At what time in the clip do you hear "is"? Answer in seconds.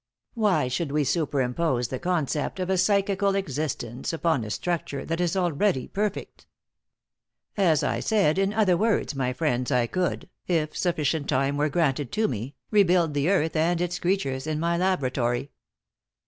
5.21-5.37